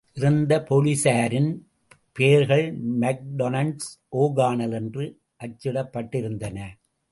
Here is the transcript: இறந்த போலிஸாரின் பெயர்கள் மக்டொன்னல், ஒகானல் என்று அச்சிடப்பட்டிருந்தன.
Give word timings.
இறந்த 0.13 0.65
போலிஸாரின் 0.69 1.49
பெயர்கள் 2.13 2.65
மக்டொன்னல், 2.99 3.77
ஒகானல் 4.09 4.71
என்று 4.71 5.05
அச்சிடப்பட்டிருந்தன. 5.43 6.57